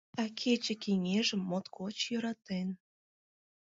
А 0.21 0.23
кече 0.39 0.73
кеҥежым 0.83 1.41
моткоч 1.49 1.97
йӧратен. 2.09 2.69